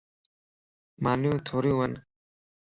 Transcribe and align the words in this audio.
مانيون 1.03 1.37
ٿوريون 1.47 1.77
ون. 1.79 1.91